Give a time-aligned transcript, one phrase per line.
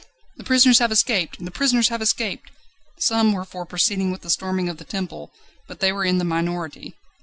[0.37, 1.37] "The prisoners have escaped!
[1.45, 2.49] The prisoners have escaped!"
[2.97, 5.31] Some were for proceeding with the storming of the Temple,
[5.67, 6.95] but they were in the minority.